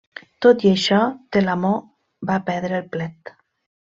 [0.45, 1.01] Tot i això,
[1.35, 1.73] Telamó
[2.31, 3.35] va perdre el plet.